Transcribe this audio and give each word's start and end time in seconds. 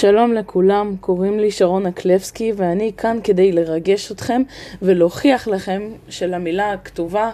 שלום 0.00 0.32
לכולם, 0.32 0.96
קוראים 1.00 1.40
לי 1.40 1.50
שרונה 1.50 1.86
קלבסקי 1.86 2.52
ואני 2.56 2.92
כאן 2.96 3.18
כדי 3.24 3.52
לרגש 3.52 4.12
אתכם 4.12 4.42
ולהוכיח 4.82 5.48
לכם 5.48 5.82
שלמילה 6.08 6.72
הכתובה 6.72 7.30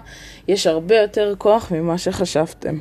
יש 0.48 0.66
הרבה 0.66 0.96
יותר 0.96 1.34
כוח 1.38 1.72
ממה 1.72 1.98
שחשבתם. 1.98 2.78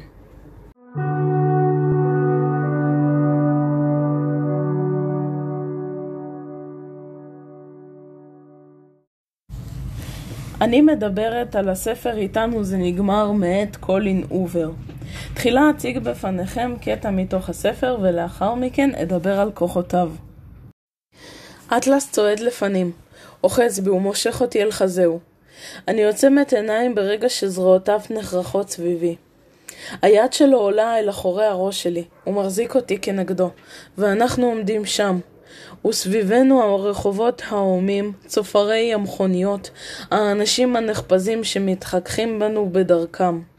אני 10.62 10.82
מדברת 10.82 11.56
על 11.56 11.70
הספר 11.70 12.18
איתנו 12.18 12.64
זה 12.64 12.78
נגמר 12.78 13.32
מאת 13.32 13.76
קולין 13.76 14.24
הובר. 14.32 14.72
תחילה 15.36 15.70
אציג 15.70 16.00
בפניכם 16.00 16.74
קטע 16.82 17.10
מתוך 17.10 17.50
הספר 17.50 17.98
ולאחר 18.02 18.54
מכן 18.54 18.96
אדבר 18.96 19.40
על 19.40 19.52
כוחותיו. 19.52 20.12
אטלס 21.78 22.12
צועד 22.12 22.40
לפנים, 22.40 22.92
אוחז 23.44 23.80
בי 23.80 23.90
ומושך 23.90 24.42
אותי 24.42 24.64
אל 24.64 24.72
חזהו. 24.72 25.20
אני 25.88 26.06
עוצמת 26.06 26.54
עיניים 26.54 26.96
ברגע 26.96 27.30
שזרועותיו 27.30 28.02
נחרחות 28.10 28.70
סביבי. 28.70 29.16
היד 30.02 30.34
שלו 30.34 30.58
עולה 30.58 31.00
אל 31.00 31.10
אחורי 31.10 31.46
הראש 31.46 31.84
שלי, 31.84 32.04
הוא 32.24 32.34
מחזיק 32.34 32.76
אותי 32.76 32.98
כנגדו, 32.98 33.50
ואנחנו 33.98 34.46
עומדים 34.46 34.86
שם, 34.86 35.20
וסביבנו 35.88 36.64
הרחובות 36.64 37.42
ההומים, 37.50 38.12
צופרי 38.26 38.94
המכוניות, 38.94 39.70
האנשים 40.12 40.76
הנחפזים 40.76 41.44
שמתחככים 41.44 42.40
בנו 42.40 42.70
בדרכם. 42.72 43.53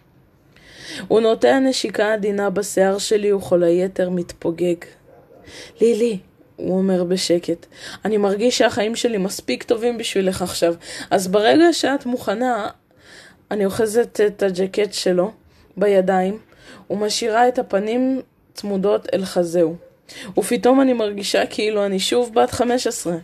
הוא 1.09 1.21
נוטע 1.21 1.59
נשיקה 1.59 2.13
עדינה 2.13 2.51
בשיער 2.51 2.99
שלי 2.99 3.33
וכל 3.33 3.63
היתר 3.63 4.11
מתפוגג. 4.11 4.77
לילי, 5.81 6.19
הוא 6.57 6.79
אומר 6.79 7.05
בשקט, 7.05 7.67
אני 8.05 8.17
מרגיש 8.17 8.59
שהחיים 8.59 8.97
שלי 8.97 9.19
מספיק 9.19 9.63
טובים 9.63 9.99
בשבילך 9.99 10.43
עכשיו, 10.43 10.75
אז 11.11 11.29
ברגע 11.29 11.73
שאת 11.73 12.07
מוכנה, 12.07 12.69
אני 13.51 13.65
אוחזת 13.65 14.21
את 14.27 14.43
הג'קט 14.43 14.93
שלו 14.93 15.31
בידיים 15.77 16.39
ומשאירה 16.91 17.49
את 17.49 17.59
הפנים 17.59 18.23
צמודות 18.55 19.09
אל 19.15 19.25
חזהו. 19.25 19.77
ופתאום 20.39 20.81
אני 20.81 20.93
מרגישה 20.93 21.47
כאילו 21.47 21.87
אני 21.87 21.99
שוב 21.99 22.35
בת 22.35 22.51
חמש 22.51 22.87
עשרה. 22.87 23.17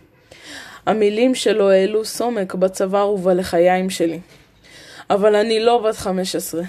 המילים 0.85 1.35
שלו 1.35 1.69
העלו 1.69 2.05
סומק 2.05 2.53
בצוואר 2.55 3.09
ובלחיים 3.09 3.89
שלי. 3.89 4.19
אבל 5.09 5.35
אני 5.35 5.59
לא 5.59 5.77
בת 5.77 5.95
חמש 5.95 6.35
עשרה. 6.35 6.63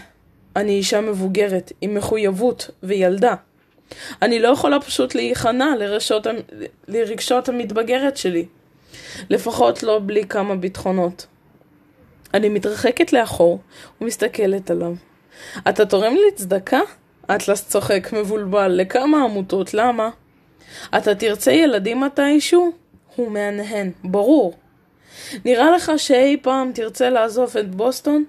אני 0.56 0.72
אישה 0.72 1.00
מבוגרת, 1.00 1.72
עם 1.81 1.95
מחויבות 1.95 2.70
וילדה. 2.83 3.34
אני 4.22 4.39
לא 4.39 4.48
יכולה 4.48 4.81
פשוט 4.81 5.14
להיכנע 5.14 5.67
לרשות, 5.78 6.27
לרגשות 6.89 7.48
המתבגרת 7.48 8.17
שלי. 8.17 8.47
לפחות 9.30 9.83
לא 9.83 10.00
בלי 10.06 10.25
כמה 10.27 10.56
ביטחונות. 10.56 11.27
אני 12.34 12.48
מתרחקת 12.48 13.12
לאחור 13.12 13.58
ומסתכלת 14.00 14.70
עליו. 14.70 14.95
אתה 15.69 15.86
תורם 15.86 16.14
לי 16.14 16.33
צדקה? 16.34 16.80
אטלס 17.30 17.69
צוחק 17.69 18.08
מבולבל. 18.12 18.69
לכמה 18.69 19.25
עמותות? 19.25 19.75
למה? 19.75 20.11
אתה 20.97 21.14
תרצה 21.14 21.53
ילדים 21.53 22.00
מתישהו? 22.00 22.73
הוא 23.17 23.30
מהנהן. 23.30 23.91
ברור. 24.05 24.55
נראה 25.45 25.70
לך 25.70 25.92
שאי 25.97 26.36
פעם 26.42 26.70
תרצה 26.75 27.11
לעזוב 27.11 27.56
את 27.56 27.75
בוסטון? 27.75 28.25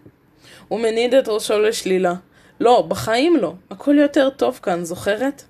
הוא 0.74 0.80
מניד 0.80 1.14
את 1.14 1.28
ראשו 1.28 1.60
לשלילה. 1.60 2.14
לא, 2.60 2.86
בחיים 2.88 3.38
לא. 3.38 3.54
הכל 3.72 3.96
יותר 4.00 4.30
טוב 4.30 4.60
כאן, 4.64 4.86
זוכרת? 4.86 5.44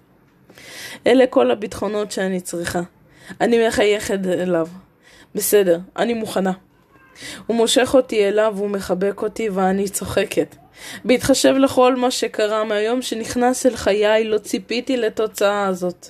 אלה 1.07 1.27
כל 1.27 1.51
הביטחונות 1.51 2.11
שאני 2.11 2.41
צריכה. 2.41 2.81
אני 3.41 3.67
מחייכת 3.67 4.19
אליו. 4.25 4.67
בסדר, 5.35 5.79
אני 5.97 6.13
מוכנה. 6.13 6.51
הוא 7.47 7.57
מושך 7.57 7.91
אותי 7.93 8.27
אליו 8.27 8.55
ומחבק 8.57 9.21
אותי 9.21 9.49
ואני 9.49 9.89
צוחקת. 9.89 10.55
בהתחשב 11.05 11.53
לכל 11.57 11.95
מה 11.95 12.11
שקרה 12.11 12.63
מהיום 12.63 13.01
שנכנס 13.01 13.65
אל 13.65 13.75
חיי, 13.75 14.23
לא 14.23 14.37
ציפיתי 14.37 14.97
לתוצאה 14.97 15.65
הזאת. 15.65 16.07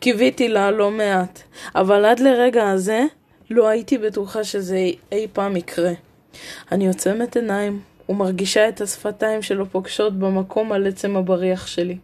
קיוויתי 0.00 0.48
לה 0.48 0.70
לא 0.70 0.90
מעט, 0.90 1.42
אבל 1.74 2.04
עד 2.04 2.20
לרגע 2.20 2.70
הזה 2.70 3.04
לא 3.50 3.68
הייתי 3.68 3.98
בטוחה 3.98 4.44
שזה 4.44 4.78
אי 5.12 5.26
פעם 5.32 5.56
יקרה. 5.56 5.92
אני 6.72 6.88
עוצמת 6.88 7.36
עיניים 7.36 7.93
ומרגישה 8.08 8.68
את 8.68 8.80
השפתיים 8.80 9.42
שלו 9.42 9.66
פוגשות 9.66 10.18
במקום 10.18 10.72
על 10.72 10.86
עצם 10.86 11.16
הבריח 11.16 11.66
שלי. 11.66 11.98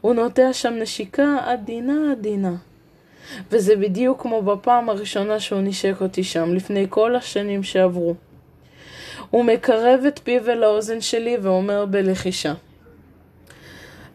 הוא 0.00 0.14
נוטע 0.14 0.52
שם 0.52 0.74
נשיקה 0.74 1.36
עדינה 1.44 2.12
עדינה. 2.12 2.54
וזה 3.50 3.76
בדיוק 3.76 4.22
כמו 4.22 4.42
בפעם 4.42 4.88
הראשונה 4.88 5.40
שהוא 5.40 5.60
נשק 5.60 5.94
אותי 6.00 6.24
שם, 6.24 6.54
לפני 6.54 6.86
כל 6.90 7.16
השנים 7.16 7.62
שעברו. 7.62 8.14
הוא 9.30 9.44
מקרב 9.44 10.00
את 10.08 10.20
פיו 10.24 10.50
אל 10.50 10.62
האוזן 10.62 11.00
שלי 11.00 11.36
ואומר 11.42 11.86
בלחישה: 11.86 12.52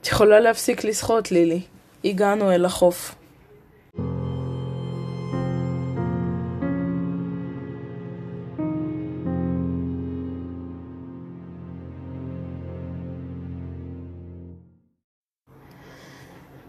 את 0.01 0.07
יכולה 0.07 0.39
להפסיק 0.39 0.83
לשחות, 0.83 1.31
לילי. 1.31 1.61
הגענו 2.05 2.51
אל 2.51 2.65
החוף. 2.65 3.15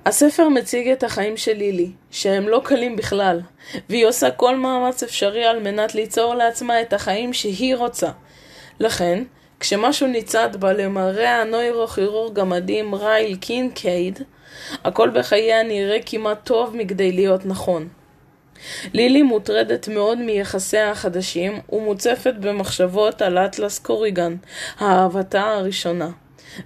הספר 0.06 0.49
מציג 0.49 0.89
את 0.89 1.05
החיים 1.05 1.37
של 1.37 1.53
לילי, 1.53 1.91
שהם 2.11 2.49
לא 2.49 2.61
קלים 2.65 2.97
בכלל, 2.97 3.41
והיא 3.89 4.06
עושה 4.06 4.31
כל 4.31 4.56
מאמץ 4.56 5.03
אפשרי 5.03 5.44
על 5.44 5.62
מנת 5.62 5.94
ליצור 5.94 6.34
לעצמה 6.34 6.83
את 6.83 6.93
החיים 6.93 7.33
שהיא 7.33 7.77
רוצה. 7.77 8.11
לכן, 8.81 9.25
כשמשהו 9.61 10.06
ניצד 10.06 10.56
בה 10.56 10.72
למראה 10.72 11.41
הנוירוכירורג 11.43 12.39
המדהים 12.41 12.95
רייל 12.95 13.37
קינקייד, 13.37 14.19
הכל 14.84 15.11
בחייה 15.11 15.62
נראה 15.62 15.99
כמעט 16.06 16.45
טוב 16.45 16.77
מכדי 16.77 17.12
להיות 17.12 17.47
נכון. 17.47 17.89
לילי 18.93 19.22
מוטרדת 19.22 19.89
מאוד 19.89 20.19
מיחסיה 20.19 20.91
החדשים 20.91 21.61
ומוצפת 21.72 22.34
במחשבות 22.41 23.22
על 23.22 23.39
אטלס 23.39 23.78
קוריגן, 23.78 24.37
אהבתה 24.83 25.43
הראשונה. 25.43 26.09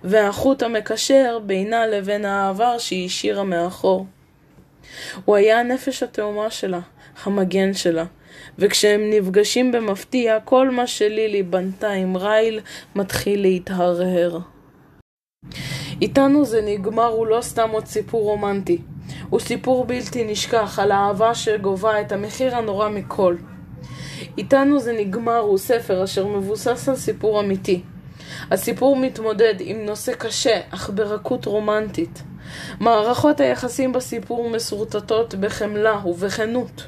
והחוט 0.05 0.63
המקשר 0.63 1.39
בינה 1.47 1.87
לבין 1.87 2.25
העבר 2.25 2.79
שהיא 2.79 3.07
השאירה 3.07 3.45
מאחור. 3.45 4.07
הוא 5.25 5.37
היה 5.37 5.61
הנפש 5.61 6.03
התאומה 6.03 6.51
שלה, 6.51 6.81
המגן 7.25 7.75
שלה, 7.75 8.05
וכשהם 8.59 9.01
נפגשים 9.11 9.73
במפתיע, 9.73 10.41
כל 10.41 10.71
מה 10.71 10.87
שלילי 10.87 11.43
בנתה 11.43 11.91
עם 11.91 12.17
רייל 12.17 12.61
מתחיל 12.95 13.41
להתהרהר. 13.41 14.39
איתנו 16.03 16.45
זה 16.45 16.63
נגמר 16.63 17.07
הוא 17.07 17.27
לא 17.27 17.41
סתם 17.41 17.71
עוד 17.71 17.87
סיפור 17.87 18.23
רומנטי. 18.23 18.79
הוא 19.31 19.41
סיפור 19.41 19.85
בלתי 19.85 20.25
נשכח 20.25 20.79
על 20.79 20.93
האהבה 20.93 21.35
שגובה 21.35 22.01
את 22.01 22.13
המחיר 22.13 22.57
הנורא 22.57 22.89
מכל. 22.89 23.37
איתנו 24.39 24.81
זה 24.81 24.93
נגמר 24.93 25.39
הוא 25.39 25.59
ספר 25.59 26.05
אשר 26.05 26.27
מבוסס 26.27 26.89
על 26.89 26.97
סיפור 26.97 27.41
אמיתי. 27.41 27.83
הסיפור 28.51 28.97
מתמודד 28.97 29.55
עם 29.61 29.87
נושא 29.87 30.13
קשה, 30.13 30.61
אך 30.71 30.91
ברכות 30.95 31.47
רומנטית. 31.47 32.23
מערכות 32.81 33.41
היחסים 33.41 33.93
בסיפור 33.93 34.51
מסורטטות 34.51 35.35
בחמלה 35.35 36.07
ובכנות. 36.07 36.87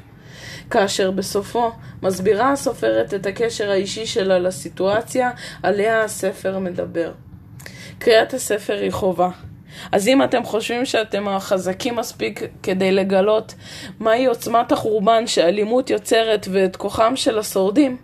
כאשר 0.69 1.11
בסופו 1.11 1.71
מסבירה 2.03 2.51
הסופרת 2.51 3.13
את 3.13 3.25
הקשר 3.25 3.71
האישי 3.71 4.05
שלה 4.05 4.39
לסיטואציה 4.39 5.31
עליה 5.63 6.03
הספר 6.03 6.59
מדבר. 6.59 7.11
קריאת 7.99 8.33
הספר 8.33 8.77
היא 8.81 8.91
חובה. 8.91 9.29
אז 9.91 10.07
אם 10.07 10.23
אתם 10.23 10.43
חושבים 10.43 10.85
שאתם 10.85 11.27
החזקים 11.27 11.95
מספיק 11.95 12.41
כדי 12.63 12.91
לגלות 12.91 13.55
מהי 13.99 14.25
עוצמת 14.25 14.71
החורבן 14.71 15.27
שאלימות 15.27 15.89
יוצרת 15.89 16.47
ואת 16.51 16.75
כוחם 16.75 17.15
של 17.15 17.39
השורדים, 17.39 17.97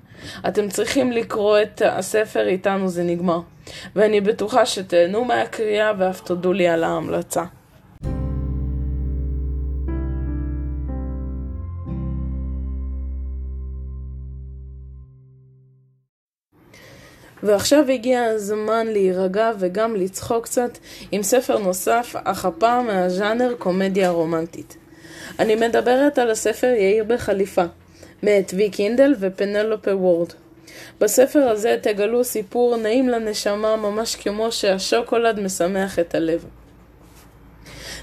אתם 0.48 0.69
צריכים 0.69 1.12
לקרוא 1.12 1.57
את 1.62 1.81
הספר 1.86 2.48
איתנו 2.48 2.89
זה 2.89 3.04
נגמר. 3.04 3.39
ואני 3.95 4.21
בטוחה 4.21 4.66
שתהנו 4.66 5.25
מהקריאה 5.25 5.92
ואף 5.98 6.21
תודו 6.21 6.54
לי 6.54 6.68
על 6.68 6.83
ההמלצה. 6.83 7.44
ועכשיו 17.44 17.86
הגיע 17.89 18.24
הזמן 18.24 18.88
להירגע 18.88 19.51
וגם 19.60 19.95
לצחוק 19.95 20.45
קצת 20.45 20.77
עם 21.12 21.24
ספר 21.24 21.57
נוסף, 21.57 22.16
אך 22.24 22.45
הפעם 22.45 22.88
מהז'אנר 22.88 23.54
קומדיה 23.57 24.10
רומנטית. 24.10 24.77
אני 25.39 25.56
מדברת 25.56 26.19
על 26.19 26.31
הספר 26.31 26.68
יאיר 26.68 27.04
בחליפה, 27.04 27.66
מאת 28.24 28.54
וי 28.56 28.69
קינדל 28.69 29.16
ופנלופה 29.19 29.95
וורד. 29.95 30.33
בספר 31.00 31.39
הזה 31.39 31.77
תגלו 31.81 32.24
סיפור 32.24 32.77
נעים 32.77 33.10
לנשמה 33.10 33.75
ממש 33.75 34.16
כמו 34.16 34.51
שהשוקולד 34.51 35.39
משמח 35.39 36.00
את 36.00 36.16
הלב. 36.16 36.45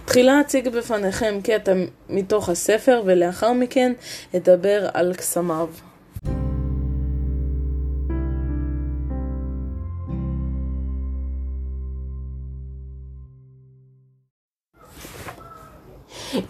תחילה 0.05 0.41
אציג 0.41 0.69
בפניכם 0.69 1.41
קטע 1.45 1.73
מתוך 2.09 2.49
הספר 2.49 3.03
ולאחר 3.05 3.53
מכן 3.53 3.93
אדבר 4.37 4.89
על 4.95 5.15
קסמיו. 5.15 5.69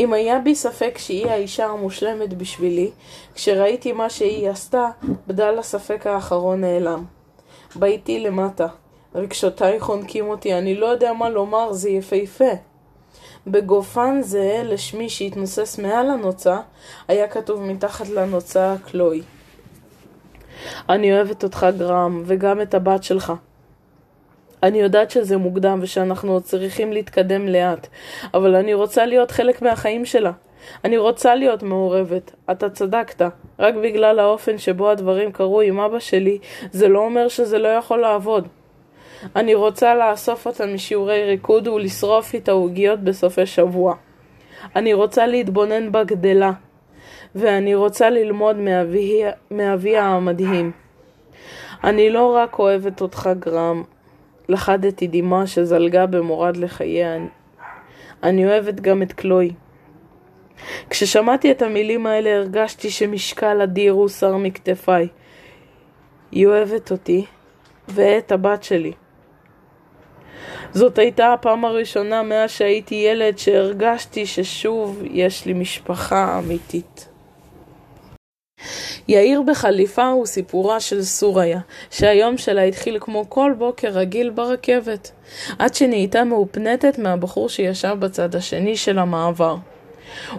אם 0.00 0.12
היה 0.12 0.38
בי 0.38 0.55
ספק 0.55 0.99
שהיא 0.99 1.27
האישה 1.27 1.67
המושלמת 1.67 2.35
בשבילי, 2.35 2.91
כשראיתי 3.35 3.93
מה 3.93 4.11
שהיא 4.11 4.50
עשתה, 4.50 4.88
בדל 5.27 5.59
הספק 5.59 6.06
האחרון 6.06 6.61
נעלם. 6.61 7.05
באיתי 7.77 8.21
למטה. 8.21 8.67
רגשותיי 9.15 9.81
חונקים 9.81 10.29
אותי, 10.29 10.55
אני 10.55 10.75
לא 10.75 10.87
יודע 10.87 11.12
מה 11.12 11.29
לומר, 11.29 11.73
זה 11.73 11.91
יפהפה. 11.91 12.53
בגופן 13.47 14.23
זהה 14.23 14.62
לשמי 14.62 15.09
שהתנוסס 15.09 15.79
מעל 15.79 16.11
הנוצה, 16.11 16.61
היה 17.09 17.29
כתוב 17.29 17.62
מתחת 17.62 18.09
לנוצה 18.09 18.75
קלוי. 18.85 19.23
אני 20.89 21.12
אוהבת 21.12 21.44
אותך 21.44 21.67
גרם, 21.79 22.23
וגם 22.27 22.61
את 22.61 22.75
הבת 22.75 23.03
שלך. 23.03 23.32
אני 24.62 24.81
יודעת 24.81 25.11
שזה 25.11 25.37
מוקדם 25.37 25.79
ושאנחנו 25.82 26.32
עוד 26.32 26.43
צריכים 26.43 26.93
להתקדם 26.93 27.49
לאט, 27.49 27.87
אבל 28.35 28.55
אני 28.55 28.75
רוצה 28.75 29.06
להיות 29.06 29.31
חלק 29.31 29.62
מהחיים 29.62 30.05
שלה. 30.05 30.32
אני 30.85 30.99
רוצה 30.99 31.35
להיות 31.35 31.62
מעורבת. 31.62 32.35
אתה 32.50 32.70
צדקת. 32.70 33.23
רק 33.58 33.75
בגלל 33.75 34.19
האופן 34.19 34.58
שבו 34.58 34.91
הדברים 34.91 35.32
קרו 35.32 35.61
עם 35.61 35.81
אבא 35.81 35.99
שלי, 35.99 36.38
זה 36.70 36.88
לא 36.88 36.99
אומר 36.99 37.29
שזה 37.29 37.58
לא 37.58 37.69
יכול 37.69 37.99
לעבוד. 37.99 38.49
אני 39.37 39.55
רוצה 39.55 39.94
לאסוף 39.94 40.47
אותה 40.47 40.67
משיעורי 40.67 41.25
ריקוד 41.25 41.69
ולשרוף 41.69 42.35
איתה 42.35 42.53
עוגיות 42.53 43.00
בסופי 43.00 43.47
שבוע. 43.47 43.94
אני 44.76 44.94
רוצה 44.94 45.26
להתבונן 45.26 45.93
בגדלה, 45.93 46.53
ואני 47.35 47.75
רוצה 47.75 48.11
ללמוד 48.11 48.56
מאביה 49.50 50.05
המדהים. 50.05 50.73
אני 51.85 52.11
לא 52.11 52.37
רק 52.37 52.58
אוהבת 52.58 53.00
אותך 53.00 53.31
גרם, 53.38 53.82
לכדתי 54.48 55.06
דמעה 55.06 55.46
שזלגה 55.46 56.06
במורד 56.06 56.56
לחייה. 56.56 57.16
אני 58.22 58.46
אוהבת 58.46 58.81
גם 58.81 59.02
את 59.02 59.12
קלוי. 59.12 59.52
כששמעתי 60.90 61.50
את 61.50 61.62
המילים 61.62 62.06
האלה 62.06 62.37
הרגשתי 62.37 62.90
שמשקל 62.90 63.62
אדיר 63.62 63.93
הוסר 63.93 64.37
מכתפיי. 64.37 65.08
היא 66.32 66.46
אוהבת 66.46 66.90
אותי 66.90 67.25
ואת 67.88 68.32
הבת 68.32 68.62
שלי. 68.62 68.93
זאת 70.72 70.98
הייתה 70.98 71.32
הפעם 71.32 71.64
הראשונה 71.64 72.22
מאז 72.22 72.50
שהייתי 72.50 72.94
ילד 72.94 73.38
שהרגשתי 73.38 74.26
ששוב 74.26 75.02
יש 75.04 75.46
לי 75.46 75.52
משפחה 75.52 76.38
אמיתית. 76.38 77.08
יאיר 79.08 79.43
בחליפה 79.43 80.08
הוא 80.08 80.26
סיפורה 80.26 80.81
של 80.81 81.03
סוריה, 81.03 81.61
שהיום 81.91 82.38
שלה 82.38 82.62
התחיל 82.62 82.99
כמו 83.00 83.25
כל 83.29 83.55
בוקר 83.58 83.88
רגיל 83.88 84.31
ברכבת, 84.31 85.11
עד 85.58 85.75
שנהייתה 85.75 86.25
מאופנטת 86.25 86.99
מהבחור 86.99 87.49
שישב 87.49 87.97
בצד 87.99 88.35
השני 88.35 88.76
של 88.76 88.99
המעבר. 88.99 89.56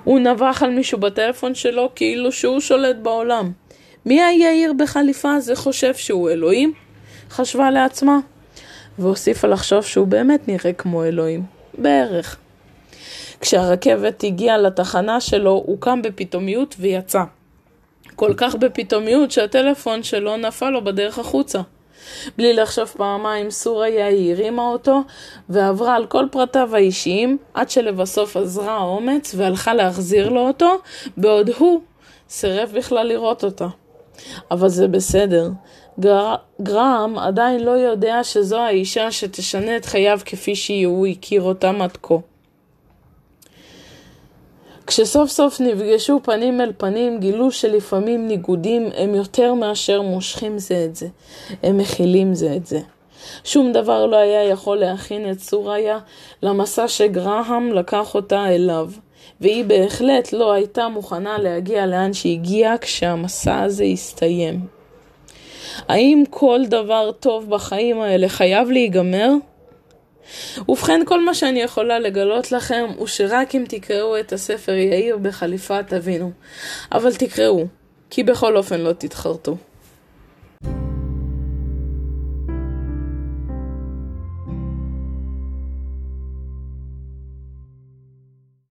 הוא 0.03 0.19
נבח 0.19 0.63
על 0.63 0.69
מישהו 0.69 0.99
בטלפון 0.99 1.55
שלו 1.55 1.89
כאילו 1.95 2.31
שהוא 2.31 2.59
שולט 2.59 2.95
בעולם. 2.95 3.51
מי 4.05 4.21
היאיר 4.21 4.73
בחליפה 4.73 5.33
הזה 5.33 5.55
חושב 5.55 5.95
שהוא 5.95 6.29
אלוהים? 6.29 6.73
חשבה 7.29 7.71
לעצמה. 7.71 8.19
והוסיפה 8.99 9.47
לחשוב 9.47 9.85
שהוא 9.85 10.07
באמת 10.07 10.47
נראה 10.47 10.73
כמו 10.73 11.03
אלוהים. 11.03 11.43
בערך. 11.77 12.37
כשהרכבת 13.41 14.23
הגיעה 14.23 14.57
לתחנה 14.57 15.21
שלו, 15.21 15.63
הוא 15.65 15.77
קם 15.79 16.01
בפתאומיות 16.01 16.75
ויצא. 16.79 17.23
כל 18.17 18.33
כך 18.37 18.55
בפתאומיות 18.55 19.31
שהטלפון 19.31 20.03
שלו 20.03 20.37
נפל 20.37 20.69
לו 20.69 20.83
בדרך 20.83 21.19
החוצה. 21.19 21.61
בלי 22.37 22.53
לחשוב 22.53 22.87
פעמיים, 22.97 23.51
סוריה 23.51 24.07
היא 24.07 24.33
הרימה 24.33 24.67
אותו 24.67 25.01
ועברה 25.49 25.95
על 25.95 26.05
כל 26.05 26.25
פרטיו 26.31 26.75
האישיים 26.75 27.37
עד 27.53 27.69
שלבסוף 27.69 28.37
עזרה 28.37 28.77
האומץ 28.77 29.35
והלכה 29.37 29.73
להחזיר 29.73 30.29
לו 30.29 30.47
אותו, 30.47 30.75
בעוד 31.17 31.49
הוא 31.57 31.81
סירב 32.29 32.71
בכלל 32.75 33.07
לראות 33.07 33.43
אותה. 33.43 33.67
אבל 34.51 34.69
זה 34.69 34.87
בסדר. 34.87 35.49
גר... 35.99 36.35
גרם 36.61 37.15
עדיין 37.17 37.63
לא 37.63 37.71
יודע 37.71 38.23
שזו 38.23 38.57
האישה 38.57 39.11
שתשנה 39.11 39.77
את 39.77 39.85
חייו 39.85 40.19
כפי 40.25 40.55
שהוא 40.55 41.07
הכיר 41.07 41.41
אותם 41.41 41.81
עד 41.81 41.97
כה. 42.01 42.15
כשסוף 44.87 45.29
סוף 45.29 45.61
נפגשו 45.61 46.19
פנים 46.23 46.61
אל 46.61 46.71
פנים, 46.77 47.19
גילו 47.19 47.51
שלפעמים 47.51 48.27
ניגודים 48.27 48.89
הם 48.95 49.15
יותר 49.15 49.53
מאשר 49.53 50.01
מושכים 50.01 50.59
זה 50.59 50.85
את 50.85 50.95
זה, 50.95 51.07
הם 51.63 51.77
מכילים 51.77 52.33
זה 52.33 52.55
את 52.55 52.65
זה. 52.65 52.79
שום 53.43 53.71
דבר 53.71 54.05
לא 54.05 54.15
היה 54.15 54.43
יכול 54.43 54.77
להכין 54.77 55.31
את 55.31 55.39
סוריה 55.39 55.99
למסע 56.43 56.87
שגרהם 56.87 57.73
לקח 57.73 58.15
אותה 58.15 58.49
אליו, 58.49 58.91
והיא 59.41 59.65
בהחלט 59.65 60.33
לא 60.33 60.51
הייתה 60.51 60.87
מוכנה 60.87 61.37
להגיע 61.37 61.85
לאן 61.85 62.13
שהגיעה 62.13 62.77
כשהמסע 62.77 63.61
הזה 63.61 63.83
הסתיים. 63.83 64.59
האם 65.87 66.23
כל 66.29 66.59
דבר 66.67 67.11
טוב 67.19 67.49
בחיים 67.49 68.01
האלה 68.01 68.29
חייב 68.29 68.69
להיגמר? 68.69 69.29
ובכן, 70.69 71.01
כל 71.05 71.25
מה 71.25 71.33
שאני 71.33 71.61
יכולה 71.61 71.99
לגלות 71.99 72.51
לכם 72.51 72.85
הוא 72.97 73.07
שרק 73.07 73.55
אם 73.55 73.63
תקראו 73.69 74.19
את 74.19 74.33
הספר 74.33 74.73
יאיר 74.73 75.17
בחליפה 75.17 75.83
תבינו. 75.83 76.31
אבל 76.91 77.15
תקראו, 77.15 77.65
כי 78.09 78.23
בכל 78.23 78.57
אופן 78.57 78.79
לא 78.81 78.93
תתחרטו. 78.93 79.57